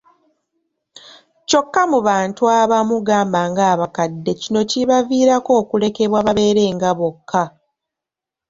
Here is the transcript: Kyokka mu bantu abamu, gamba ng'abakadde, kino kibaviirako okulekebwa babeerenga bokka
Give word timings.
Kyokka 1.47 1.81
mu 1.91 1.99
bantu 2.07 2.41
abamu, 2.59 2.97
gamba 3.07 3.41
ng'abakadde, 3.49 4.31
kino 4.41 4.61
kibaviirako 4.69 5.51
okulekebwa 5.61 6.19
babeerenga 6.27 6.89
bokka 6.99 7.43